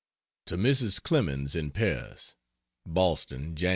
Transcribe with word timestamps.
To 0.47 0.57
Mrs. 0.57 0.99
Clemens, 0.99 1.53
in 1.53 1.69
Paris: 1.69 2.33
BOSTON, 2.87 3.53
Jan. 3.55 3.69